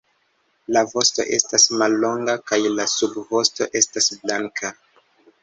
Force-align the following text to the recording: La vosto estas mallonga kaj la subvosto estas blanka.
La 0.77 0.81
vosto 0.93 1.25
estas 1.37 1.65
mallonga 1.81 2.35
kaj 2.53 2.59
la 2.79 2.87
subvosto 2.95 3.69
estas 3.83 4.11
blanka. 4.25 4.75